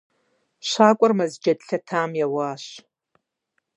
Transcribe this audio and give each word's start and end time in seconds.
Щакӏуэр 0.69 1.11
мэз 1.17 1.33
джэд 1.41 1.59
лъэтам 1.67 2.11
еуащ. 2.25 2.63